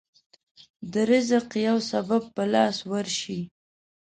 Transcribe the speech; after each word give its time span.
د 0.91 0.93
رزق 1.09 1.49
يو 1.67 1.77
سبب 1.91 2.23
په 2.35 2.43
لاس 2.53 2.77
ورشي. 2.91 3.41